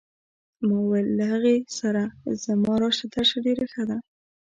ما 0.65 0.75
وویل 0.81 1.07
له 1.17 1.25
هغې 1.33 1.55
سره 1.79 2.03
زما 2.43 2.73
راشه 2.81 3.05
درشه 3.15 3.37
ډېره 3.45 3.65
ښه 3.71 3.83
ده. 3.89 3.97